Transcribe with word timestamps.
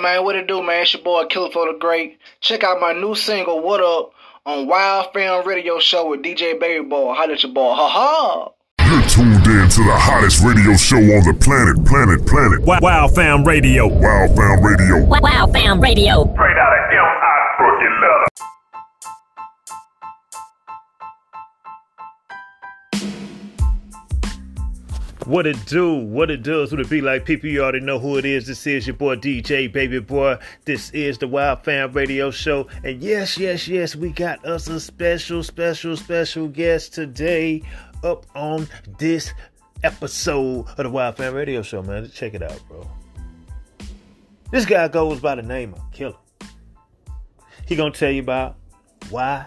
up, 0.00 0.02
man? 0.02 0.24
What 0.24 0.36
it 0.36 0.46
do, 0.46 0.62
man? 0.62 0.82
It's 0.82 0.94
your 0.94 1.02
boy 1.02 1.26
Killer 1.26 1.50
Flow 1.50 1.72
the 1.72 1.78
Great. 1.78 2.18
Check 2.40 2.64
out 2.64 2.80
my 2.80 2.92
new 2.92 3.14
single, 3.14 3.60
What 3.60 3.80
Up, 3.80 4.12
on 4.46 4.66
Wild 4.66 5.12
Fam 5.12 5.46
Radio 5.46 5.78
Show 5.78 6.10
with 6.10 6.22
DJ 6.22 6.58
Baby 6.58 6.84
Boy. 6.84 7.14
Holla 7.14 7.34
at 7.34 7.42
your 7.42 7.52
boy. 7.52 7.74
Ha 7.74 7.88
ha! 7.88 8.48
You're 8.90 9.02
tuned 9.02 9.46
in 9.46 9.68
to 9.68 9.84
the 9.84 9.94
hottest 9.94 10.42
radio 10.42 10.74
show 10.74 10.96
on 10.96 11.22
the 11.22 11.36
planet, 11.38 11.86
planet, 11.86 12.26
planet. 12.26 12.60
Wild 12.62 12.82
wow 12.82 13.06
Fam 13.06 13.44
Radio. 13.44 13.86
Wild 13.86 14.34
Fam 14.36 14.64
Radio. 14.64 15.04
Wild 15.04 15.22
wow 15.22 15.46
Fam 15.46 15.80
Radio. 15.80 16.24
What 25.26 25.46
it 25.46 25.64
do? 25.66 25.96
What 25.96 26.30
it 26.30 26.42
does? 26.42 26.72
What 26.72 26.80
it 26.80 26.88
be 26.88 27.02
like? 27.02 27.26
People, 27.26 27.50
you 27.50 27.62
already 27.62 27.80
know 27.80 27.98
who 27.98 28.16
it 28.16 28.24
is. 28.24 28.46
This 28.46 28.66
is 28.66 28.86
your 28.86 28.96
boy 28.96 29.16
DJ 29.16 29.70
Baby 29.70 30.00
Boy. 30.00 30.38
This 30.64 30.90
is 30.90 31.18
the 31.18 31.28
Wild 31.28 31.62
Fan 31.62 31.92
Radio 31.92 32.30
Show. 32.30 32.68
And 32.82 33.02
yes, 33.02 33.36
yes, 33.36 33.68
yes, 33.68 33.94
we 33.94 34.10
got 34.10 34.44
us 34.46 34.66
a 34.68 34.80
special, 34.80 35.42
special, 35.42 35.96
special 35.98 36.48
guest 36.48 36.94
today 36.94 37.62
up 38.02 38.24
on 38.34 38.66
this 38.98 39.34
episode 39.84 40.66
of 40.66 40.76
the 40.78 40.90
Wild 40.90 41.18
Fan 41.18 41.34
Radio 41.34 41.60
Show, 41.60 41.82
man. 41.82 42.10
Check 42.10 42.32
it 42.32 42.42
out, 42.42 42.60
bro. 42.66 42.90
This 44.50 44.64
guy 44.64 44.88
goes 44.88 45.20
by 45.20 45.34
the 45.34 45.42
name 45.42 45.74
of 45.74 45.82
Killer. 45.92 46.16
He 47.68 47.76
gonna 47.76 47.92
tell 47.92 48.10
you 48.10 48.22
about 48.22 48.56
why, 49.10 49.46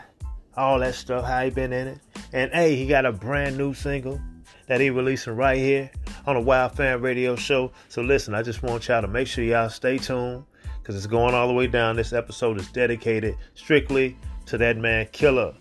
all 0.55 0.79
that 0.79 0.93
stuff, 0.93 1.25
how 1.25 1.43
he 1.43 1.49
been 1.49 1.73
in 1.73 1.87
it. 1.87 1.99
And 2.31 2.51
hey, 2.51 2.75
he 2.75 2.85
got 2.85 3.07
a 3.07 3.11
brand 3.11 3.57
new 3.57 3.73
single 3.73 4.21
that 4.67 4.81
he 4.81 4.89
releasing 4.89 5.35
right 5.35 5.57
here 5.57 5.91
on 6.25 6.35
the 6.35 6.41
Wild 6.41 6.75
Fan 6.75 7.01
Radio 7.01 7.35
Show. 7.35 7.71
So 7.89 8.01
listen, 8.01 8.33
I 8.33 8.41
just 8.41 8.63
want 8.63 8.87
y'all 8.87 9.01
to 9.01 9.07
make 9.07 9.27
sure 9.27 9.43
y'all 9.43 9.69
stay 9.69 9.97
tuned 9.97 10.43
because 10.81 10.95
it's 10.95 11.07
going 11.07 11.33
all 11.33 11.47
the 11.47 11.53
way 11.53 11.67
down. 11.67 11.95
This 11.95 12.13
episode 12.13 12.59
is 12.59 12.71
dedicated 12.71 13.35
strictly 13.55 14.17
to 14.47 14.57
that 14.57 14.77
man 14.77 15.07
Killer, 15.11 15.53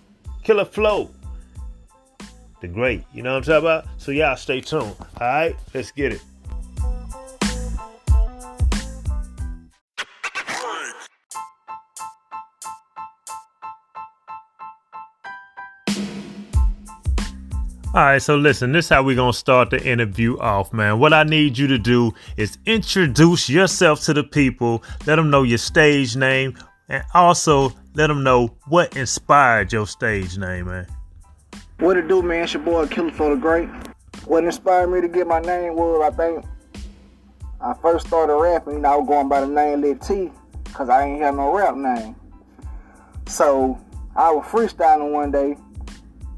Killer 0.42 0.64
Flow, 0.64 1.10
the 2.60 2.68
great. 2.68 3.04
You 3.12 3.22
know 3.22 3.32
what 3.32 3.48
I'm 3.48 3.62
talking 3.62 3.66
about? 3.66 3.86
So 3.98 4.12
y'all 4.12 4.36
stay 4.36 4.60
tuned. 4.60 4.96
All 4.98 5.06
right, 5.20 5.56
let's 5.74 5.90
get 5.90 6.12
it. 6.12 6.22
All 17.94 18.00
right, 18.00 18.22
so 18.22 18.36
listen, 18.36 18.72
this 18.72 18.86
is 18.86 18.88
how 18.88 19.02
we're 19.02 19.16
going 19.16 19.32
to 19.32 19.38
start 19.38 19.68
the 19.68 19.86
interview 19.86 20.38
off, 20.38 20.72
man. 20.72 20.98
What 20.98 21.12
I 21.12 21.24
need 21.24 21.58
you 21.58 21.66
to 21.66 21.76
do 21.76 22.14
is 22.38 22.56
introduce 22.64 23.50
yourself 23.50 24.00
to 24.04 24.14
the 24.14 24.24
people, 24.24 24.82
let 25.06 25.16
them 25.16 25.28
know 25.28 25.42
your 25.42 25.58
stage 25.58 26.16
name, 26.16 26.56
and 26.88 27.04
also 27.12 27.74
let 27.92 28.06
them 28.06 28.22
know 28.22 28.56
what 28.66 28.96
inspired 28.96 29.74
your 29.74 29.86
stage 29.86 30.38
name, 30.38 30.68
man. 30.68 30.86
What 31.80 31.98
it 31.98 32.08
do, 32.08 32.22
man? 32.22 32.44
It's 32.44 32.54
your 32.54 32.62
boy 32.62 32.86
Killer 32.86 33.12
Flow 33.12 33.34
the 33.34 33.36
Great. 33.38 33.68
What 34.24 34.44
inspired 34.44 34.86
me 34.86 35.02
to 35.02 35.08
get 35.08 35.26
my 35.26 35.40
name 35.40 35.74
was, 35.74 36.10
I 36.10 36.16
think, 36.16 36.46
I 37.60 37.74
first 37.74 38.06
started 38.06 38.34
rapping, 38.34 38.72
you 38.72 38.78
know, 38.78 38.90
I 38.90 38.96
was 38.96 39.06
going 39.06 39.28
by 39.28 39.42
the 39.42 39.48
name 39.48 39.82
Lit 39.82 40.00
T, 40.00 40.30
because 40.64 40.88
I 40.88 41.04
ain't 41.04 41.20
have 41.20 41.34
no 41.34 41.54
rap 41.54 41.76
name. 41.76 42.16
So, 43.26 43.78
I 44.16 44.32
was 44.32 44.46
freestyling 44.46 45.12
one 45.12 45.30
day, 45.30 45.58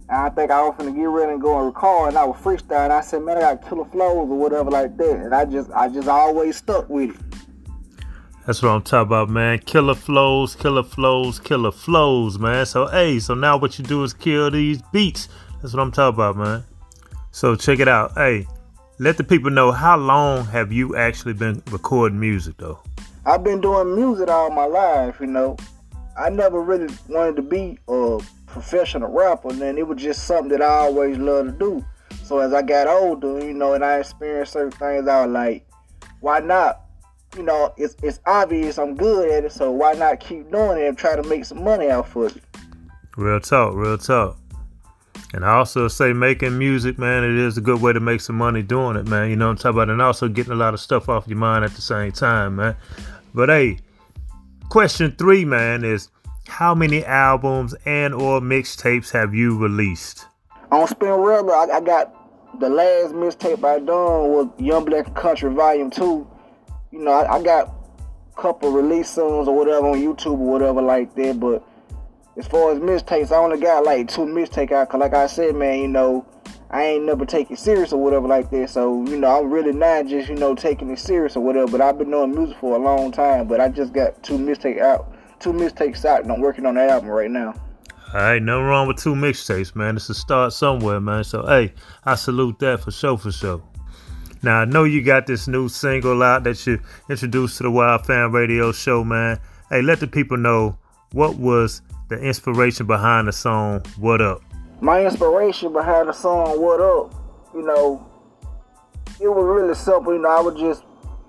and 0.08 0.18
I 0.18 0.28
think 0.30 0.50
I 0.50 0.62
was 0.62 0.74
gonna 0.76 0.92
get 0.92 1.04
ready 1.04 1.32
and 1.32 1.40
go 1.40 1.56
and 1.58 1.66
record, 1.66 2.08
and 2.08 2.18
I 2.18 2.24
was 2.24 2.36
freestyling. 2.36 2.90
I 2.90 3.00
said, 3.00 3.22
man, 3.22 3.38
I 3.38 3.40
got 3.40 3.68
killer 3.68 3.84
flows 3.86 4.28
or 4.28 4.38
whatever 4.38 4.70
like 4.70 4.96
that, 4.96 5.16
and 5.16 5.34
I 5.34 5.44
just, 5.44 5.70
I 5.70 5.88
just 5.88 6.08
always 6.08 6.56
stuck 6.56 6.88
with 6.88 7.10
it. 7.10 7.16
That's 8.46 8.62
what 8.62 8.68
I'm 8.70 8.82
talking 8.82 9.06
about, 9.06 9.30
man. 9.30 9.58
Killer 9.60 9.94
flows, 9.94 10.54
killer 10.54 10.82
flows, 10.82 11.38
killer 11.38 11.72
flows, 11.72 12.38
man. 12.38 12.66
So, 12.66 12.86
hey, 12.88 13.18
so 13.18 13.32
now 13.32 13.56
what 13.56 13.78
you 13.78 13.84
do 13.84 14.02
is 14.04 14.12
kill 14.12 14.50
these 14.50 14.82
beats. 14.92 15.30
That's 15.62 15.72
what 15.72 15.80
I'm 15.80 15.90
talking 15.90 16.16
about, 16.16 16.36
man. 16.36 16.64
So, 17.30 17.56
check 17.56 17.78
it 17.78 17.88
out. 17.88 18.12
Hey, 18.12 18.46
let 18.98 19.16
the 19.16 19.24
people 19.24 19.50
know 19.50 19.72
how 19.72 19.96
long 19.96 20.44
have 20.46 20.70
you 20.70 20.94
actually 20.94 21.32
been 21.32 21.62
recording 21.70 22.20
music, 22.20 22.58
though? 22.58 22.80
I've 23.24 23.42
been 23.42 23.62
doing 23.62 23.96
music 23.96 24.28
all 24.28 24.50
my 24.50 24.66
life, 24.66 25.16
you 25.20 25.26
know. 25.26 25.56
I 26.18 26.28
never 26.28 26.60
really 26.60 26.94
wanted 27.08 27.36
to 27.36 27.42
be 27.42 27.78
a 27.88 28.20
professional 28.54 29.10
rapper, 29.10 29.50
and 29.50 29.60
then 29.60 29.76
it 29.76 29.86
was 29.86 30.00
just 30.00 30.24
something 30.24 30.48
that 30.48 30.62
I 30.62 30.86
always 30.86 31.18
loved 31.18 31.58
to 31.58 31.58
do. 31.58 31.84
So 32.22 32.38
as 32.38 32.54
I 32.54 32.62
got 32.62 32.86
older, 32.86 33.44
you 33.44 33.52
know, 33.52 33.74
and 33.74 33.84
I 33.84 33.98
experienced 33.98 34.52
certain 34.52 34.70
things, 34.70 35.06
I 35.06 35.26
was 35.26 35.32
like, 35.32 35.68
why 36.20 36.38
not? 36.38 36.80
You 37.36 37.42
know, 37.42 37.74
it's 37.76 37.96
it's 38.02 38.20
obvious 38.24 38.78
I'm 38.78 38.94
good 38.94 39.28
at 39.28 39.44
it, 39.44 39.52
so 39.52 39.72
why 39.72 39.92
not 39.94 40.20
keep 40.20 40.50
doing 40.50 40.80
it 40.80 40.86
and 40.86 40.96
try 40.96 41.16
to 41.16 41.22
make 41.24 41.44
some 41.44 41.62
money 41.62 41.90
out 41.90 42.16
of 42.16 42.36
it? 42.36 42.42
Real 43.16 43.40
talk, 43.40 43.74
real 43.74 43.98
talk. 43.98 44.38
And 45.34 45.44
I 45.44 45.54
also 45.54 45.88
say 45.88 46.12
making 46.12 46.56
music, 46.56 46.96
man, 46.96 47.24
it 47.24 47.36
is 47.36 47.58
a 47.58 47.60
good 47.60 47.82
way 47.82 47.92
to 47.92 47.98
make 47.98 48.20
some 48.20 48.36
money 48.36 48.62
doing 48.62 48.96
it, 48.96 49.08
man. 49.08 49.30
You 49.30 49.36
know 49.36 49.46
what 49.46 49.52
I'm 49.52 49.56
talking 49.56 49.70
about? 49.78 49.90
And 49.90 50.00
also 50.00 50.28
getting 50.28 50.52
a 50.52 50.56
lot 50.56 50.74
of 50.74 50.80
stuff 50.80 51.08
off 51.08 51.26
your 51.26 51.36
mind 51.36 51.64
at 51.64 51.72
the 51.72 51.82
same 51.82 52.12
time, 52.12 52.56
man. 52.56 52.76
But 53.34 53.48
hey, 53.48 53.78
question 54.68 55.12
three, 55.18 55.44
man, 55.44 55.84
is 55.84 56.08
how 56.48 56.74
many 56.74 57.04
albums 57.04 57.74
and 57.84 58.14
or 58.14 58.40
mixtapes 58.40 59.10
have 59.12 59.34
you 59.34 59.56
released? 59.56 60.26
On 60.70 60.86
Spinrilla, 60.86 61.68
I, 61.68 61.76
I 61.76 61.80
got 61.80 62.60
the 62.60 62.68
last 62.68 63.14
mixtape 63.14 63.64
I 63.64 63.78
done 63.78 63.86
was 63.86 64.48
Young 64.58 64.84
Black 64.84 65.14
Country 65.14 65.52
Volume 65.52 65.90
2. 65.90 66.26
You 66.92 66.98
know, 66.98 67.10
I, 67.10 67.36
I 67.36 67.42
got 67.42 67.74
a 68.36 68.40
couple 68.40 68.70
release 68.70 69.10
songs 69.10 69.48
or 69.48 69.56
whatever 69.56 69.88
on 69.88 69.98
YouTube 70.00 70.38
or 70.38 70.52
whatever 70.52 70.82
like 70.82 71.14
that, 71.16 71.40
but 71.40 71.66
as 72.36 72.46
far 72.46 72.72
as 72.72 72.78
mixtapes, 72.78 73.32
I 73.32 73.36
only 73.36 73.58
got 73.58 73.84
like 73.84 74.08
two 74.08 74.22
mixtapes 74.22 74.72
out, 74.72 74.88
cause 74.88 75.00
like 75.00 75.14
I 75.14 75.26
said, 75.26 75.54
man, 75.54 75.78
you 75.80 75.88
know, 75.88 76.26
I 76.70 76.82
ain't 76.84 77.04
never 77.04 77.24
take 77.24 77.50
it 77.50 77.58
serious 77.58 77.92
or 77.92 78.02
whatever 78.02 78.26
like 78.26 78.50
that. 78.50 78.70
So, 78.70 79.04
you 79.04 79.16
know, 79.16 79.38
I'm 79.38 79.50
really 79.50 79.72
not 79.72 80.06
just, 80.06 80.28
you 80.28 80.34
know, 80.34 80.54
taking 80.54 80.90
it 80.90 80.98
serious 80.98 81.36
or 81.36 81.40
whatever, 81.40 81.70
but 81.70 81.80
I've 81.80 81.98
been 81.98 82.10
doing 82.10 82.34
music 82.34 82.58
for 82.58 82.76
a 82.76 82.78
long 82.78 83.12
time, 83.12 83.46
but 83.46 83.60
I 83.60 83.68
just 83.68 83.92
got 83.92 84.22
two 84.22 84.38
mixtapes 84.38 84.80
out 84.80 85.13
two 85.40 85.52
mixtapes 85.52 86.04
out 86.04 86.22
and 86.22 86.32
I'm 86.32 86.40
working 86.40 86.66
on 86.66 86.74
the 86.74 86.82
album 86.82 87.10
right 87.10 87.30
now. 87.30 87.54
All 88.14 88.20
right, 88.20 88.40
nothing 88.40 88.64
wrong 88.64 88.86
with 88.86 88.98
two 88.98 89.14
mixtapes, 89.14 89.74
man. 89.74 89.96
It's 89.96 90.08
a 90.08 90.14
start 90.14 90.52
somewhere, 90.52 91.00
man. 91.00 91.24
So, 91.24 91.44
hey, 91.46 91.74
I 92.04 92.14
salute 92.14 92.60
that 92.60 92.80
for 92.80 92.92
sure, 92.92 93.18
for 93.18 93.32
sure. 93.32 93.60
Now, 94.40 94.60
I 94.60 94.66
know 94.66 94.84
you 94.84 95.02
got 95.02 95.26
this 95.26 95.48
new 95.48 95.68
single 95.68 96.22
out 96.22 96.44
that 96.44 96.64
you 96.66 96.78
introduced 97.08 97.56
to 97.56 97.64
the 97.64 97.70
Wild 97.70 98.06
Fan 98.06 98.30
Radio 98.30 98.70
Show, 98.72 99.02
man. 99.02 99.40
Hey, 99.68 99.82
let 99.82 100.00
the 100.00 100.06
people 100.06 100.36
know 100.36 100.78
what 101.12 101.36
was 101.36 101.82
the 102.08 102.16
inspiration 102.20 102.86
behind 102.86 103.26
the 103.26 103.32
song 103.32 103.80
What 103.98 104.20
Up? 104.20 104.42
My 104.80 105.04
inspiration 105.04 105.72
behind 105.72 106.08
the 106.08 106.12
song 106.12 106.60
What 106.60 106.80
Up, 106.80 107.14
you 107.54 107.62
know, 107.62 108.06
it 109.20 109.28
was 109.28 109.44
really 109.44 109.74
simple. 109.74 110.12
You 110.12 110.20
know, 110.20 110.28
I 110.28 110.40
was 110.40 110.60
just 110.60 110.84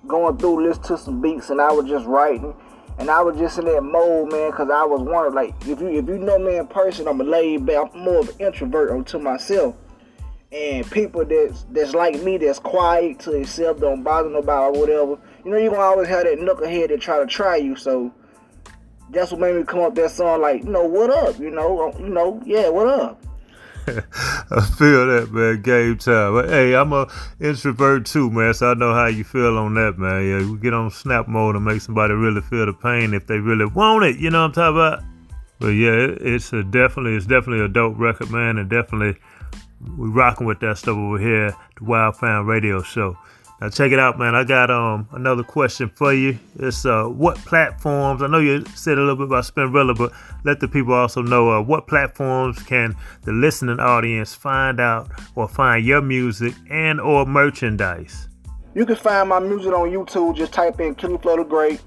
going 0.06 0.36
through, 0.36 0.68
listening 0.68 0.86
to 0.88 0.98
some 0.98 1.20
beats, 1.20 1.50
and 1.50 1.60
I 1.60 1.72
was 1.72 1.86
just 1.86 2.06
writing 2.06 2.54
and 2.98 3.10
I 3.10 3.20
was 3.22 3.36
just 3.36 3.58
in 3.58 3.66
that 3.66 3.82
mode, 3.82 4.32
man, 4.32 4.50
because 4.50 4.70
I 4.70 4.84
was 4.84 5.00
one 5.00 5.34
like 5.34 5.54
if 5.66 5.80
you 5.80 5.88
if 5.88 6.06
you 6.06 6.18
know 6.18 6.38
me 6.38 6.56
in 6.56 6.66
person, 6.66 7.06
I'm 7.06 7.20
a 7.20 7.24
laid 7.24 7.66
back, 7.66 7.90
I'm 7.94 8.00
more 8.00 8.20
of 8.20 8.28
an 8.28 8.36
introvert 8.38 8.90
unto 8.90 9.18
myself. 9.18 9.76
And 10.52 10.90
people 10.90 11.24
that's 11.24 11.64
that's 11.70 11.94
like 11.94 12.22
me, 12.22 12.38
that's 12.38 12.58
quiet 12.58 13.18
to 13.20 13.32
itself, 13.32 13.80
don't 13.80 14.02
bother 14.02 14.30
nobody 14.30 14.78
or 14.78 14.80
whatever. 14.80 15.18
You 15.44 15.50
know, 15.50 15.56
you're 15.58 15.70
gonna 15.70 15.82
always 15.82 16.08
have 16.08 16.24
that 16.24 16.38
knucklehead 16.38 16.88
that 16.88 17.00
try 17.00 17.18
to 17.18 17.26
try 17.26 17.56
you. 17.56 17.76
So 17.76 18.12
that's 19.10 19.30
what 19.30 19.40
made 19.40 19.56
me 19.56 19.64
come 19.64 19.80
up 19.80 19.94
that 19.94 20.10
song, 20.10 20.40
like, 20.40 20.64
you 20.64 20.70
know, 20.70 20.84
what 20.84 21.10
up? 21.10 21.38
You 21.38 21.50
know, 21.50 21.88
um, 21.88 22.02
you 22.02 22.08
know, 22.08 22.42
yeah, 22.44 22.68
what 22.68 22.88
up? 22.88 23.22
I 23.86 24.60
feel 24.78 25.06
that, 25.06 25.28
man. 25.32 25.62
Game 25.62 25.98
time. 25.98 26.34
But 26.34 26.48
hey, 26.48 26.74
I'm 26.74 26.92
a 26.92 27.08
introvert 27.40 28.06
too, 28.06 28.30
man. 28.30 28.54
So 28.54 28.70
I 28.70 28.74
know 28.74 28.94
how 28.94 29.06
you 29.06 29.24
feel 29.24 29.56
on 29.58 29.74
that, 29.74 29.98
man. 29.98 30.26
Yeah, 30.26 30.50
we 30.50 30.58
get 30.58 30.74
on 30.74 30.90
snap 30.90 31.28
mode 31.28 31.56
and 31.56 31.64
make 31.64 31.80
somebody 31.80 32.14
really 32.14 32.40
feel 32.40 32.66
the 32.66 32.72
pain 32.72 33.14
if 33.14 33.26
they 33.26 33.38
really 33.38 33.66
want 33.66 34.04
it. 34.04 34.18
You 34.18 34.30
know 34.30 34.40
what 34.42 34.58
I'm 34.58 34.74
talking 34.74 34.76
about? 34.76 35.04
But 35.58 35.68
yeah, 35.68 36.14
it's 36.20 36.52
a 36.52 36.62
definitely, 36.62 37.14
it's 37.14 37.26
definitely 37.26 37.64
a 37.64 37.68
dope 37.68 37.98
record, 37.98 38.30
man, 38.30 38.58
and 38.58 38.68
definitely 38.68 39.18
we 39.96 40.08
rocking 40.08 40.46
with 40.46 40.60
that 40.60 40.78
stuff 40.78 40.96
over 40.96 41.18
here, 41.18 41.54
the 41.78 41.84
Wild 41.84 42.16
Radio 42.22 42.82
Show. 42.82 43.16
Now 43.60 43.70
check 43.70 43.90
it 43.90 43.98
out, 43.98 44.18
man. 44.18 44.34
I 44.34 44.44
got 44.44 44.70
um 44.70 45.08
another 45.12 45.42
question 45.42 45.88
for 45.88 46.12
you. 46.12 46.38
It's 46.58 46.84
uh 46.84 47.04
what 47.04 47.36
platforms? 47.38 48.22
I 48.22 48.26
know 48.26 48.38
you 48.38 48.64
said 48.74 48.98
a 48.98 49.00
little 49.00 49.16
bit 49.16 49.26
about 49.26 49.44
Spinrilla, 49.44 49.96
but 49.96 50.12
let 50.44 50.60
the 50.60 50.68
people 50.68 50.92
also 50.92 51.22
know 51.22 51.50
uh, 51.50 51.62
what 51.62 51.86
platforms 51.86 52.62
can 52.62 52.94
the 53.22 53.32
listening 53.32 53.80
audience 53.80 54.34
find 54.34 54.78
out 54.78 55.10
or 55.34 55.48
find 55.48 55.86
your 55.86 56.02
music 56.02 56.52
and 56.70 57.00
or 57.00 57.24
merchandise. 57.24 58.28
You 58.74 58.84
can 58.84 58.96
find 58.96 59.30
my 59.30 59.40
music 59.40 59.72
on 59.72 59.88
YouTube. 59.88 60.36
Just 60.36 60.52
type 60.52 60.78
in 60.80 60.94
Killer 60.94 61.16
Flow 61.18 61.38
the 61.38 61.44
Great. 61.44 61.80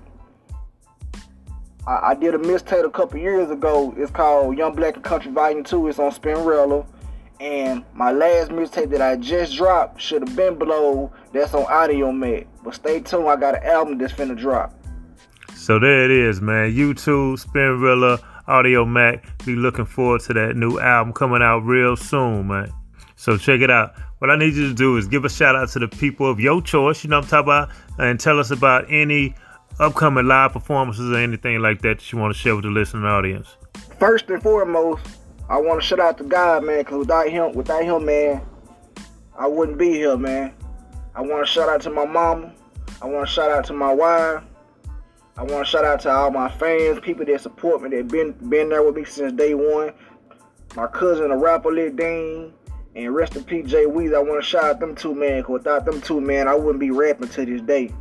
I, 1.86 2.10
I 2.10 2.16
did 2.16 2.34
a 2.34 2.40
mixtape 2.40 2.84
a 2.84 2.90
couple 2.90 3.20
years 3.20 3.52
ago. 3.52 3.94
It's 3.96 4.10
called 4.10 4.58
Young 4.58 4.74
Black 4.74 4.96
and 4.96 5.04
Country 5.04 5.32
Volume 5.32 5.64
Two. 5.64 5.88
It's 5.88 6.00
on 6.00 6.12
Spinrilla. 6.12 6.84
And 7.40 7.86
my 7.94 8.12
last 8.12 8.52
mixtape 8.52 8.90
that 8.90 9.02
I 9.02 9.16
just 9.16 9.56
dropped 9.56 10.02
should 10.02 10.28
have 10.28 10.36
been 10.36 10.58
below. 10.58 11.12
That's 11.32 11.54
on 11.54 11.66
Audiomack. 11.66 12.48
But 12.64 12.76
stay 12.76 13.00
tuned, 13.00 13.30
I 13.30 13.38
got 13.38 13.56
an 13.56 13.64
album 13.64 13.98
that's 13.98 14.12
finna 14.12 14.38
drop. 14.38 14.74
So 15.56 15.80
there 15.80 16.04
it 16.04 16.12
is, 16.12 16.42
man. 16.42 16.74
YouTube, 16.74 17.46
Spinrilla, 17.46 18.22
Audiomack. 18.48 19.46
Be 19.46 19.56
looking 19.56 19.86
forward 19.86 20.22
to 20.22 20.34
that 20.34 20.56
new 20.56 20.80
album 20.80 21.14
coming 21.14 21.42
out 21.42 21.60
real 21.60 21.96
soon, 21.96 22.48
man. 22.48 22.74
So 23.16 23.38
check 23.38 23.62
it 23.62 23.70
out. 23.70 23.96
What 24.20 24.30
I 24.30 24.36
need 24.36 24.54
you 24.54 24.68
to 24.68 24.74
do 24.74 24.98
is 24.98 25.08
give 25.08 25.24
a 25.24 25.30
shout 25.30 25.56
out 25.56 25.70
to 25.70 25.80
the 25.80 25.88
people 25.88 26.30
of 26.30 26.40
your 26.42 26.62
choice, 26.62 27.04
you 27.04 27.10
know 27.10 27.18
what 27.18 27.26
I'm 27.26 27.30
talking 27.30 27.48
about, 27.48 27.70
and 28.00 28.20
tell 28.20 28.38
us 28.40 28.52
about 28.52 28.86
any 28.90 29.34
upcoming 29.80 30.26
live 30.26 30.52
performances 30.52 31.10
or 31.10 31.16
anything 31.16 31.60
like 31.62 31.82
that 31.84 32.00
that 32.00 32.12
you 32.12 32.18
want 32.20 32.34
to 32.34 32.40
share 32.40 32.56
with 32.56 32.66
the 32.66 32.70
listening 32.70 33.06
audience. 33.06 33.56
First 33.98 34.30
and 34.30 34.42
foremost, 34.44 35.06
I 35.50 35.58
want 35.60 35.82
to 35.82 35.86
shout 35.86 36.00
out 36.00 36.18
to 36.20 36.24
God, 36.24 36.64
man, 36.64 36.80
because 36.80 37.00
without 37.00 37.28
him, 37.28 37.54
without 37.54 37.84
him, 37.84 38.06
man, 38.06 38.42
I 39.38 39.48
wouldn't 39.48 39.80
be 39.80 39.90
here, 39.94 40.16
man. 40.16 40.54
I 41.16 41.22
want 41.22 41.46
to 41.46 41.52
shout 41.52 41.68
out 41.68 41.82
to 41.82 41.90
my 41.90 42.06
mama. 42.06 42.54
I 43.02 43.08
want 43.08 43.28
to 43.28 43.34
shout 43.34 43.50
out 43.50 43.66
to 43.66 43.74
my 43.74 43.92
wife. 43.92 44.44
I 45.38 45.44
want 45.44 45.66
to 45.66 45.72
shout 45.72 45.86
out 45.86 46.02
to 46.02 46.12
all 46.12 46.30
my 46.30 46.50
fans, 46.52 47.00
people 47.00 47.26
that 47.26 47.42
support 47.42 47.82
me, 47.82 47.90
that 47.90 48.10
been 48.10 48.34
been 48.50 48.70
there 48.70 48.84
with 48.84 48.96
me 48.96 49.06
since 49.06 49.34
day 49.34 49.56
one. 49.56 49.94
My 50.76 50.86
cousin, 50.86 51.30
the 51.30 51.36
rapper 51.36 51.72
Lil 51.72 51.94
Dean, 51.94 52.54
and 52.96 53.16
rest 53.16 53.36
in 53.36 53.44
peace, 53.44 53.72
Jay 53.72 53.86
Weezy. 53.86 54.16
I 54.16 54.20
want 54.20 54.44
to 54.44 54.48
shout 54.48 54.66
out 54.66 54.80
them 54.80 54.96
two, 54.96 55.16
man, 55.16 55.40
because 55.40 55.54
without 55.54 55.86
them 55.86 56.00
two, 56.02 56.22
man, 56.22 56.48
I 56.48 56.54
wouldn't 56.54 56.80
be 56.80 56.92
rapping 56.92 57.30
to 57.30 57.46
this 57.46 57.62
day. 57.62 57.92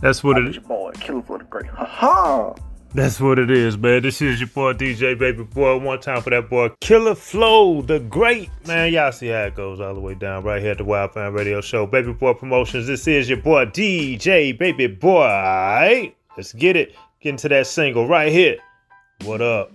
That's 0.00 0.22
what 0.22 0.36
it 0.38 0.48
is. 0.48 0.58
boy, 0.58 0.90
Killer 0.94 1.22
Flow 1.22 1.38
the 1.38 1.44
Great. 1.44 1.66
Ha 1.66 1.84
ha! 1.84 2.54
That's 2.92 3.20
what 3.20 3.38
it 3.38 3.52
is, 3.52 3.78
man. 3.78 4.02
This 4.02 4.20
is 4.20 4.40
your 4.40 4.48
boy 4.48 4.72
DJ 4.72 5.16
Baby 5.16 5.44
Boy. 5.44 5.78
One 5.78 6.00
time 6.00 6.22
for 6.22 6.30
that 6.30 6.50
boy 6.50 6.70
Killer 6.80 7.14
Flow, 7.14 7.82
the 7.82 8.00
great 8.00 8.50
man. 8.66 8.92
Y'all 8.92 9.12
see 9.12 9.28
how 9.28 9.44
it 9.44 9.54
goes 9.54 9.78
all 9.78 9.94
the 9.94 10.00
way 10.00 10.14
down 10.14 10.42
right 10.42 10.60
here 10.60 10.72
at 10.72 10.78
the 10.78 10.84
Wild 10.84 11.14
Fan 11.14 11.32
Radio 11.32 11.60
Show. 11.60 11.86
Baby 11.86 12.12
Boy 12.12 12.34
Promotions. 12.34 12.88
This 12.88 13.06
is 13.06 13.28
your 13.28 13.38
boy 13.38 13.66
DJ 13.66 14.58
Baby 14.58 14.88
Boy. 14.88 16.12
Let's 16.36 16.52
get 16.52 16.74
it. 16.74 16.96
Get 17.20 17.30
into 17.30 17.48
that 17.50 17.68
single 17.68 18.08
right 18.08 18.32
here. 18.32 18.56
What 19.24 19.40
up? 19.40 19.72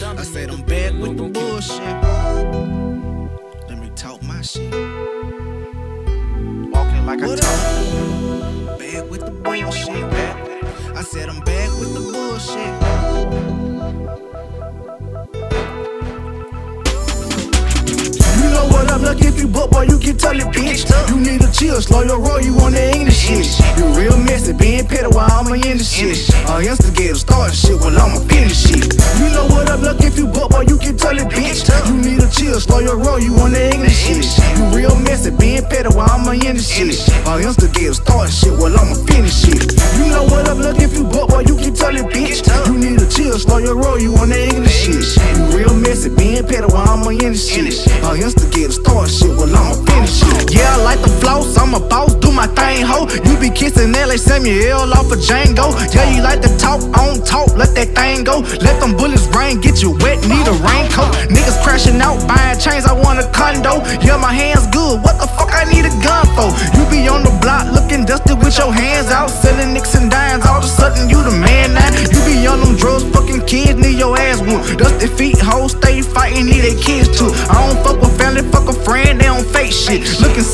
I 0.00 0.22
said 0.22 0.50
I'm 0.50 0.62
back 0.62 0.92
with 0.94 1.16
the 1.16 1.28
bullshit. 1.28 2.17
Talk 3.98 4.22
my 4.22 4.40
shit. 4.42 4.72
Walking 6.72 7.04
like 7.04 7.20
what 7.20 7.42
I 7.42 7.42
talk. 7.42 8.78
Back 8.78 9.10
with 9.10 9.24
the 9.26 9.32
bullshit. 9.32 10.04
I 10.96 11.02
said 11.02 11.28
I'm 11.28 11.40
back 11.40 11.68
with 11.80 11.94
the 11.94 12.00
bullshit. 12.12 12.80
I'm 19.08 19.14
looking 19.14 19.32
if 19.32 19.40
you 19.40 19.48
book, 19.48 19.70
boy, 19.70 19.88
you 19.88 19.98
tell 20.12 20.36
it, 20.36 20.52
bitch. 20.52 20.84
You 21.08 21.16
need 21.16 21.40
a 21.40 21.50
chill, 21.50 21.80
slow 21.80 22.02
your 22.02 22.20
roll, 22.20 22.40
you 22.42 22.52
want 22.52 22.74
the 22.74 22.92
English 22.92 23.16
shit. 23.16 23.48
You 23.78 23.86
real 23.96 24.16
messy, 24.18 24.52
being 24.52 24.86
petty 24.86 25.08
while 25.08 25.30
I'm 25.32 25.48
in 25.54 25.78
the 25.78 25.84
shit. 25.84 26.28
Uh, 26.44 26.60
instigator, 26.60 27.14
start 27.14 27.54
shit, 27.54 27.80
well, 27.80 27.96
I'ma 27.96 28.20
finish 28.28 28.68
shit. 28.68 28.84
You 29.16 29.32
know 29.32 29.46
what 29.48 29.70
I'm 29.70 29.80
looking 29.80 30.12
if 30.12 30.18
you 30.18 30.26
book, 30.26 30.50
boy, 30.50 30.68
you 30.68 30.76
tell 30.92 31.16
it, 31.16 31.28
bitch. 31.32 31.64
You 31.88 31.96
need 32.04 32.20
a 32.20 32.28
chill, 32.28 32.60
slow 32.60 32.80
your 32.80 32.98
roll, 32.98 33.18
you 33.18 33.32
want 33.32 33.54
the 33.54 33.72
English 33.72 33.96
shit. 33.96 34.28
You 34.58 34.76
real 34.76 34.96
messy, 35.00 35.30
being 35.30 35.64
petty 35.64 35.88
while 35.88 36.10
I'm 36.10 36.28
in 36.28 36.56
the 36.56 36.62
shit. 36.62 37.00
Uh, 37.24 37.40
instigator, 37.40 37.94
start 37.94 38.28
shit, 38.28 38.52
well, 38.52 38.76
I'ma 38.76 38.92
finish 39.08 39.40
shit. 39.40 39.72
You 39.96 40.12
know 40.12 40.24
what 40.28 40.48
I'm 40.48 40.60
looking 40.60 40.84
if 40.84 40.92
you 40.92 41.04
book, 41.04 41.30
boy, 41.30 41.48
you 41.48 41.56
tell 41.72 41.94
it, 41.94 42.06
bitch. 42.12 42.42
You 42.66 42.76
need 42.76 43.00
a 43.00 43.08
chill, 43.08 43.38
slow 43.38 43.58
your 43.58 43.76
roll, 43.76 43.98
you 43.98 44.12
want 44.12 44.32
the 44.32 44.42
English 44.42 44.74
shit. 44.84 45.06
You 45.36 45.56
real 45.56 45.74
messy, 45.74 46.10
being 46.10 46.44
petty 46.44 46.66
while 46.66 46.88
I'm 46.90 47.06
in 47.08 47.32
the 47.32 47.38
shit. 47.38 47.86
Uh, 48.02 48.18
instigator, 48.18 48.67
a 51.78 51.88
boss, 51.88 52.14
do 52.14 52.32
my 52.32 52.46
thing, 52.58 52.82
ho. 52.84 53.06
You 53.24 53.38
be 53.38 53.50
kissing 53.50 53.94
L.A. 53.94 54.18
Samuel 54.18 54.90
off 54.92 55.10
of 55.10 55.18
Django. 55.22 55.70
Yeah, 55.94 56.10
you 56.10 56.22
like 56.22 56.42
to 56.42 56.50
talk, 56.58 56.82
on 56.98 57.22
talk, 57.22 57.54
let 57.54 57.74
that 57.78 57.94
thing 57.94 58.24
go. 58.24 58.42
Let 58.58 58.80
them 58.82 58.96
bullets 58.96 59.26
rain, 59.30 59.60
get 59.60 59.82
you 59.82 59.94
wet, 60.02 60.18
need 60.26 60.46
a 60.46 60.56
raincoat. 60.66 61.14
Niggas 61.30 61.62
crashing 61.62 62.00
out, 62.02 62.18
buying 62.26 62.58
chains, 62.58 62.84
I 62.84 62.94
want 62.94 63.22
a 63.22 63.26
condo. 63.30 63.78
Yeah, 64.02 64.18
my 64.18 64.32
hands 64.34 64.66
good, 64.74 64.98
what 65.02 65.16
the 65.22 65.28
fuck 65.38 65.54
I 65.54 65.64
need 65.70 65.86
a 65.86 65.94
gun 66.02 66.26
for? 66.34 66.50
You 66.74 66.82
be 66.90 67.06
on 67.06 67.22
the 67.22 67.34
block 67.38 67.70
looking 67.70 68.04
dusty 68.04 68.34
with 68.34 68.58
your 68.58 68.72
hands 68.72 69.10
out, 69.10 69.30
selling 69.30 69.72
nicks 69.72 69.94
and 69.94 70.10
dimes, 70.10 70.44
all 70.46 70.58
of 70.58 70.64
a 70.64 70.68
sudden 70.68 71.08
you 71.08 71.22
the 71.22 71.34
man 71.34 71.74
now. 71.74 71.88
You 72.10 72.20
be 72.26 72.46
on 72.46 72.58
them 72.60 72.74
drugs, 72.76 73.04
fucking 73.14 73.46
kids, 73.46 73.78
need 73.78 73.98
your 73.98 74.18
ass 74.18 74.40
whooped. 74.42 74.78
Dusty 74.78 75.06
feet, 75.06 75.38
hoes, 75.38 75.72
stay 75.72 76.02
fighting, 76.02 76.46
need 76.46 76.64
their 76.66 76.78
kids 76.78 77.06
too. 77.14 77.30
I 77.52 77.62
don't 77.62 77.78
fuck 77.84 78.00
with 78.02 78.16
family, 78.18 78.42
fuck 78.50 78.66
a 78.66 78.74
friend, 78.82 79.20
they 79.20 79.30
don't 79.30 79.37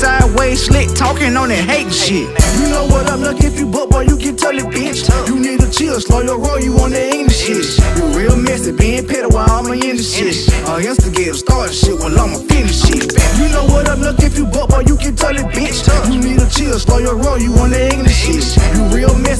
sideways, 0.05 0.65
slick, 0.65 0.87
talking 0.93 1.35
on 1.35 1.49
that 1.49 1.65
hate 1.65 1.91
shit. 1.91 2.29
You 2.61 2.69
know 2.69 2.85
what 2.85 3.09
I'm 3.09 3.21
looking 3.21 3.49
if 3.49 3.57
you 3.59 3.65
book, 3.65 3.89
boy, 3.89 4.01
you 4.01 4.17
can 4.17 4.37
tell 4.37 4.53
it, 4.53 4.69
bitch. 4.69 5.01
You 5.27 5.39
need 5.39 5.59
a 5.61 5.69
chill, 5.69 5.99
slow 5.99 6.21
your 6.21 6.37
roll, 6.37 6.59
you 6.59 6.77
on 6.77 6.91
the 6.91 7.01
English 7.01 7.41
shit. 7.41 7.65
You 7.97 8.05
real 8.13 8.37
messy, 8.37 8.71
being 8.71 9.07
petty 9.07 9.25
while 9.25 9.49
I'm 9.49 9.65
in 9.73 9.97
the 9.97 10.03
shit. 10.03 10.37
Uh, 10.69 10.77
instigator, 10.77 11.33
start 11.33 11.73
shit, 11.73 11.97
well, 11.97 12.13
I'ma 12.13 12.37
finish 12.45 12.85
shit. 12.85 13.17
You 13.41 13.49
know 13.49 13.65
what 13.65 13.89
I'm 13.89 14.01
looking 14.01 14.25
if 14.29 14.37
you 14.37 14.45
book, 14.45 14.69
boy, 14.69 14.85
you 14.85 14.95
can 14.95 15.15
tell 15.15 15.35
it, 15.35 15.47
bitch. 15.57 15.81
You 16.13 16.21
need 16.21 16.39
a 16.39 16.47
chill, 16.49 16.77
slow 16.77 16.99
your 16.99 17.17
roll, 17.17 17.39
you 17.39 17.53
on 17.57 17.71
the 17.71 17.81
English 17.89 18.13
shit. 18.13 18.45
You 18.77 18.85
real 18.93 19.15
messy, 19.17 19.34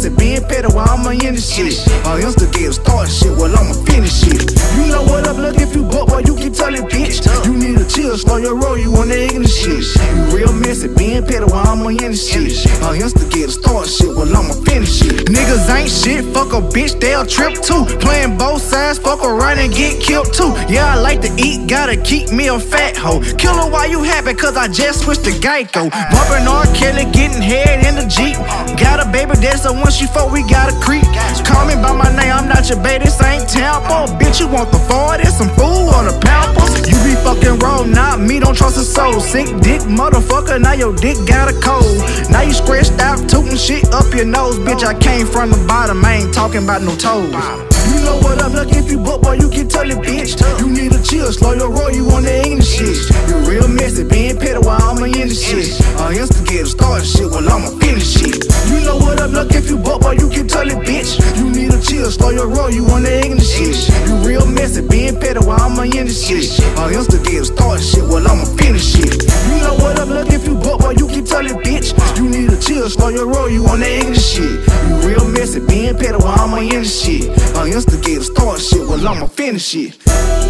petty 0.47 0.67
while 0.73 0.89
I'm 0.89 1.05
in 1.11 1.35
the 1.35 1.41
shit. 1.41 1.75
Uh, 2.05 2.17
instigator, 2.21 2.73
start 2.73 3.09
shit, 3.09 3.31
well, 3.37 3.55
I'ma 3.55 3.73
finish 3.85 4.23
it. 4.27 4.55
You 4.77 4.87
know 4.87 5.03
what 5.03 5.27
I'm 5.27 5.37
looking 5.37 5.61
if 5.61 5.75
you 5.75 5.83
book, 5.83 6.09
boy, 6.09 6.21
you 6.25 6.35
keep 6.35 6.53
telling 6.53 6.83
bitch. 6.83 7.23
You 7.45 7.53
need 7.53 7.79
a 7.79 7.87
chill, 7.87 8.17
slow 8.17 8.37
your 8.37 8.55
roll, 8.55 8.77
you 8.77 8.93
on 8.95 9.09
the 9.09 9.19
English 9.21 9.55
shit. 9.55 9.83
You 10.15 10.23
real 10.35 10.53
messy, 10.53 10.87
being 10.87 11.25
petty 11.25 11.45
while 11.45 11.67
I'm 11.67 11.81
in 11.87 12.11
the 12.11 12.17
shit. 12.17 12.65
Uh, 12.83 12.93
instigator, 12.93 13.51
start 13.51 13.87
shit, 13.87 14.09
well, 14.09 14.29
I'ma 14.29 14.53
finish 14.65 15.01
it. 15.01 15.27
Niggas 15.27 15.69
ain't 15.69 15.89
shit, 15.89 16.25
fuck 16.33 16.53
a 16.53 16.61
bitch, 16.61 16.99
they'll 16.99 17.25
trip 17.25 17.61
too. 17.61 17.85
Playing 17.99 18.37
both 18.37 18.61
sides, 18.61 18.99
fuck 18.99 19.23
around 19.23 19.59
and 19.59 19.73
get 19.73 20.01
killed 20.01 20.33
too. 20.33 20.53
Yeah, 20.67 20.95
I 20.95 20.99
like 20.99 21.21
to 21.21 21.31
eat, 21.37 21.69
gotta 21.69 21.97
keep 21.97 22.31
me 22.31 22.47
a 22.47 22.59
fat 22.59 22.97
hoe. 22.97 23.21
Killer, 23.37 23.69
why 23.71 23.85
you 23.85 24.03
happy? 24.03 24.33
Cause 24.33 24.57
I 24.57 24.67
just 24.67 25.03
switched 25.03 25.23
to 25.25 25.31
Geico. 25.31 25.89
Bumping 26.11 26.47
R. 26.47 26.65
Kelly, 26.75 27.05
getting 27.11 27.41
head 27.41 27.85
in 27.85 27.95
the 27.95 28.07
Jeep. 28.07 28.35
Got 28.79 29.05
a 29.05 29.09
baby 29.11 29.35
that's 29.35 29.63
the 29.63 29.73
one 29.73 29.91
she 29.91 30.05
fuck, 30.07 30.31
we 30.35 30.43
got 30.43 30.67
a 30.67 30.75
creep. 30.83 31.07
Call 31.47 31.65
me 31.65 31.75
by 31.79 31.95
my 31.95 32.11
name, 32.11 32.33
I'm 32.35 32.47
not 32.49 32.67
your 32.67 32.81
baby, 32.83 33.05
this 33.05 33.23
ain't 33.23 33.47
Tampa. 33.47 34.11
Bitch, 34.19 34.41
you 34.41 34.47
want 34.47 34.69
the 34.71 34.79
40, 34.91 35.23
some 35.31 35.49
food 35.55 35.95
on 35.95 36.05
the 36.11 36.19
pampers. 36.19 36.83
You 36.83 36.97
be 37.07 37.15
fucking 37.23 37.59
wrong, 37.59 37.91
not 37.91 38.19
me, 38.19 38.39
don't 38.39 38.55
trust 38.55 38.77
a 38.77 38.83
soul. 38.83 39.21
Sick 39.21 39.47
dick, 39.61 39.81
motherfucker, 39.87 40.59
now 40.59 40.73
your 40.73 40.93
dick 40.93 41.17
got 41.25 41.47
a 41.47 41.55
cold. 41.61 42.03
Now 42.29 42.41
you 42.41 42.53
scratched 42.53 42.99
out, 42.99 43.17
tootin' 43.29 43.55
shit 43.55 43.93
up 43.93 44.13
your 44.13 44.25
nose. 44.25 44.59
Bitch, 44.59 44.83
I 44.83 44.93
came 44.99 45.25
from 45.25 45.51
the 45.51 45.65
bottom, 45.67 46.03
I 46.03 46.15
ain't 46.15 46.33
talking 46.33 46.63
about 46.63 46.81
no 46.81 46.95
toes. 46.97 47.74
You 47.95 48.03
know 48.03 48.17
what 48.19 48.43
I'm 48.43 48.51
if 48.75 48.91
you 48.91 48.99
book, 48.99 49.21
boy, 49.21 49.39
you 49.39 49.49
can 49.49 49.69
tell 49.69 49.89
it, 49.89 49.97
bitch. 50.03 50.35
You 50.59 50.67
need 50.67 50.91
a 50.91 51.01
chill, 51.01 51.31
slow 51.31 51.53
your 51.53 51.71
roll, 51.71 51.91
you 51.91 52.03
on 52.11 52.23
the 52.23 52.61
shit. 52.61 53.07
You 53.29 53.37
real 53.47 53.67
messy, 53.69 54.03
being 54.03 54.37
petty 54.37 54.59
while 54.59 54.83
I'm 54.83 55.01
in 55.05 55.29
the 55.29 55.33
shit. 55.33 55.79
Uh, 55.95 56.11
instigator, 56.11 56.65
start 56.65 57.05
shit, 57.05 57.31
well, 57.31 57.47
I'ma 57.47 57.71
finish 57.79 58.19
shit. 58.19 58.43
You 58.67 58.83
know 58.83 58.97
what 58.97 59.21
I'm 59.21 59.31
looking 59.31 59.57
if 59.57 59.69
you 59.69 59.77
book, 59.77 60.01
boy, 60.01 60.19
you 60.19 60.29
can 60.29 60.47
tell 60.47 60.67
it, 60.67 60.77
bitch. 60.83 61.15
You 61.37 61.49
need 61.49 61.73
a 61.73 61.81
chill, 61.81 62.11
slow 62.11 62.31
your 62.31 62.47
roll, 62.47 62.69
you 62.69 62.85
on 62.87 63.03
the 63.03 63.39
shit. 63.39 63.94
Real 64.25 64.45
messy, 64.47 64.81
being 64.81 65.19
petty 65.19 65.39
while 65.45 65.61
I'm 65.61 65.77
in 65.85 66.07
the 66.07 66.11
shit. 66.11 66.49
Uh, 66.79 66.89
instigator, 66.89 67.45
start 67.45 67.79
shit, 67.79 68.01
well, 68.01 68.27
I'ma 68.27 68.45
finish 68.57 68.93
shit. 68.93 69.21
You 69.21 69.57
know 69.61 69.75
what 69.77 69.99
I'm 69.99 70.09
looking 70.09 70.33
if 70.33 70.47
you 70.47 70.55
book, 70.55 70.81
boy, 70.81 70.95
you 70.97 71.07
keep 71.07 71.25
tell 71.25 71.45
it, 71.45 71.53
bitch. 71.63 71.93
You 72.17 72.27
need 72.27 72.49
a 72.49 72.59
chill, 72.59 72.89
slow 72.89 73.09
your 73.09 73.27
roll, 73.27 73.49
you 73.49 73.65
on 73.67 73.81
the 73.81 73.99
English 74.01 74.25
shit. 74.25 74.65
You 74.87 74.95
real 75.07 75.27
messy, 75.29 75.59
being 75.59 75.95
petty 75.95 76.17
while 76.17 76.39
I'm 76.39 76.57
in 76.57 76.81
the 76.81 76.85
shit. 76.85 77.29
Uh, 77.55 77.65
instigator, 77.65 78.23
start 78.23 78.59
shit, 78.59 78.81
well, 78.81 79.07
I'ma 79.07 79.27
finish 79.27 79.75
it. 79.75 80.44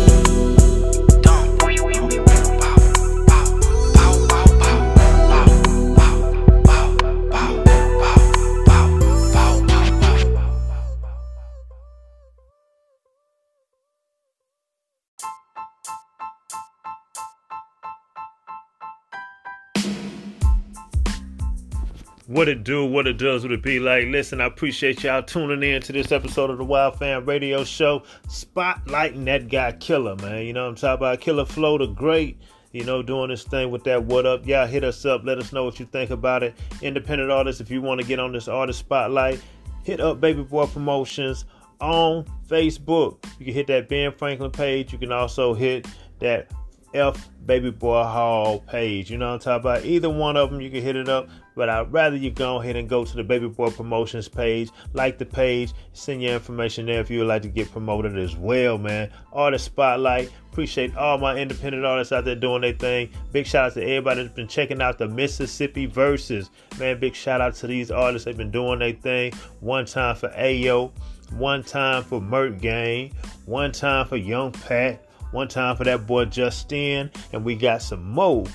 What 22.28 22.48
it 22.48 22.64
do, 22.64 22.84
what 22.84 23.06
it 23.06 23.20
does, 23.20 23.44
what 23.44 23.52
it 23.52 23.62
be 23.62 23.80
like. 23.80 24.06
Listen, 24.08 24.42
I 24.42 24.46
appreciate 24.46 25.04
y'all 25.04 25.22
tuning 25.22 25.62
in 25.62 25.80
to 25.84 25.94
this 25.94 26.12
episode 26.12 26.50
of 26.50 26.58
the 26.58 26.64
Wild 26.64 26.98
Fan 26.98 27.24
Radio 27.24 27.64
Show, 27.64 28.02
spotlighting 28.28 29.26
that 29.26 29.48
guy 29.48 29.74
Killer, 29.74 30.16
man. 30.16 30.44
You 30.44 30.54
know 30.54 30.64
what 30.64 30.70
I'm 30.70 30.76
talking 30.76 31.06
about? 31.06 31.22
Killer 31.22 31.46
Flow 31.46 31.78
the 31.78 31.86
Great, 31.86 32.42
you 32.72 32.84
know, 32.84 33.04
doing 33.04 33.30
this 33.30 33.44
thing 33.44 33.70
with 33.70 33.84
that 33.84 34.06
What 34.06 34.26
Up. 34.26 34.48
Y'all 34.48 34.66
hit 34.66 34.84
us 34.84 35.06
up, 35.06 35.22
let 35.24 35.38
us 35.38 35.54
know 35.54 35.66
what 35.66 35.80
you 35.80 35.86
think 35.86 36.10
about 36.10 36.42
it. 36.42 36.56
Independent 36.82 37.30
artists, 37.30 37.62
if 37.62 37.70
you 37.70 37.80
want 37.80 38.02
to 38.02 38.08
get 38.08 38.18
on 38.20 38.32
this 38.32 38.48
artist 38.48 38.80
spotlight, 38.80 39.40
hit 39.84 40.00
up 40.00 40.20
Baby 40.20 40.42
Boy 40.42 40.66
Promotions 40.66 41.46
on 41.80 42.26
Facebook. 42.48 43.24
You 43.38 43.46
can 43.46 43.54
hit 43.54 43.68
that 43.68 43.88
Ben 43.88 44.12
Franklin 44.12 44.50
page. 44.50 44.92
You 44.92 44.98
can 44.98 45.12
also 45.12 45.54
hit 45.54 45.86
that 46.22 46.50
F 46.96 47.30
Baby 47.46 47.70
Boy 47.70 48.04
Hall 48.04 48.60
page. 48.60 49.12
You 49.12 49.18
know 49.18 49.28
what 49.28 49.34
I'm 49.34 49.40
talking 49.40 49.62
about? 49.62 49.86
Either 49.86 50.10
one 50.10 50.38
of 50.38 50.50
them, 50.50 50.62
you 50.62 50.70
can 50.70 50.82
hit 50.82 50.96
it 50.96 51.10
up. 51.10 51.30
But 51.56 51.70
I'd 51.70 51.92
rather 51.92 52.18
you 52.18 52.32
go 52.32 52.60
ahead 52.60 52.76
and 52.76 52.90
go 52.90 53.06
to 53.06 53.16
the 53.16 53.24
Baby 53.24 53.48
Boy 53.48 53.70
Promotions 53.70 54.28
page, 54.28 54.70
like 54.94 55.18
the 55.18 55.26
page, 55.26 55.72
send 55.94 56.22
your 56.22 56.34
information 56.34 56.86
there 56.86 57.00
if 57.00 57.10
you 57.10 57.20
would 57.20 57.30
like 57.30 57.44
to 57.44 57.48
get 57.48 57.72
promoted 57.72 58.18
as 58.18 58.36
well, 58.36 58.78
man. 58.78 59.10
Artist 59.32 59.66
Spotlight. 59.66 60.32
Appreciate 60.52 60.96
all 60.96 61.18
my 61.18 61.38
independent 61.38 61.86
artists 61.86 62.14
out 62.14 62.26
there 62.26 62.36
doing 62.36 62.62
their 62.62 62.74
thing. 62.74 63.10
Big 63.32 63.46
shout 63.46 63.68
out 63.68 63.74
to 63.74 63.84
everybody 63.84 64.24
that's 64.24 64.36
been 64.36 64.48
checking 64.48 64.82
out 64.82 64.98
the 64.98 65.08
Mississippi 65.08 65.86
Verses. 65.86 66.50
Man, 66.80 67.00
big 67.00 67.14
shout 67.16 67.42
out 67.42 67.56
to 67.56 67.68
these 67.68 67.92
artists. 67.92 68.26
They've 68.26 68.38
been 68.38 68.52
doing 68.52 68.80
their 68.80 68.94
thing. 68.94 69.34
One 69.60 69.86
time 69.86 70.16
for 70.16 70.30
Ayo, 70.30 70.92
one 71.32 71.64
time 71.64 72.04
for 72.04 72.22
Mert 72.22 72.60
Gang, 72.60 73.14
one 73.46 73.72
time 73.72 74.08
for 74.08 74.16
Young 74.16 74.52
Pat, 74.52 75.05
one 75.36 75.50
time 75.50 75.76
for 75.76 75.84
that 75.84 76.08
boy 76.08 76.26
Justin, 76.26 77.12
and 77.34 77.44
we 77.44 77.56
got 77.56 77.82
some 77.82 78.10
more 78.10 78.46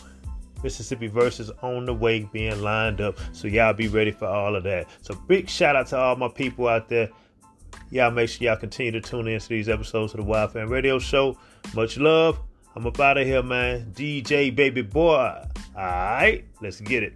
Mississippi 0.65 1.07
verses 1.07 1.51
on 1.63 1.85
the 1.85 1.95
way 1.95 2.23
being 2.33 2.63
lined 2.63 3.01
up. 3.01 3.19
So 3.33 3.49
y'all 3.49 3.75
be 3.75 3.89
ready 3.89 4.11
for 4.11 4.27
all 4.27 4.57
of 4.57 4.65
that. 4.65 4.89
So 5.03 5.15
big 5.29 5.49
shout 5.49 5.77
out 5.77 5.89
to 5.89 5.99
all 5.99 6.17
my 6.17 6.29
people 6.29 6.67
out 6.67 6.89
there. 6.89 7.11
Y'all 7.91 8.11
make 8.11 8.31
sure 8.31 8.47
y'all 8.47 8.57
continue 8.57 8.93
to 8.93 9.01
tune 9.01 9.29
in 9.29 9.39
to 9.39 9.49
these 9.49 9.69
episodes 9.69 10.15
of 10.15 10.21
the 10.21 10.25
Wild 10.25 10.53
Fan 10.53 10.69
Radio 10.69 10.99
Show. 10.99 11.37
Much 11.75 11.99
love. 11.99 12.41
I'm 12.75 12.87
up 12.87 12.99
out 12.99 13.19
of 13.19 13.27
here, 13.27 13.43
man. 13.43 13.93
DJ 13.93 14.55
Baby 14.55 14.83
Boy. 14.83 15.45
Alright, 15.77 16.47
let's 16.63 16.81
get 16.81 17.03
it. 17.03 17.15